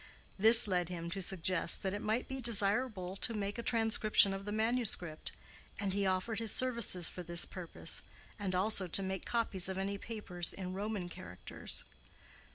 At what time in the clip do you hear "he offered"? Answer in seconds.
5.93-6.39